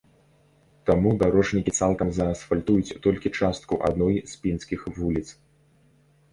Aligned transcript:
Таму 0.89 1.11
дарожнікі 1.23 1.71
цалкам 1.81 2.09
заасфальтуюць 2.17 2.97
толькі 3.05 3.35
частку 3.43 3.81
адной 3.91 4.21
з 4.35 4.43
пінскіх 4.47 4.81
вуліц. 5.01 5.27